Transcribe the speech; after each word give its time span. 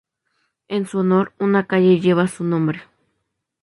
En 0.67 0.87
su 0.87 0.97
honor 0.97 1.31
una 1.37 1.67
calle 1.67 1.99
lleva 1.99 2.27
su 2.27 2.43
nombre. 2.43 2.81